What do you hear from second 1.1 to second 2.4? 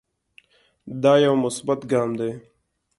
يو مثبت ګام دے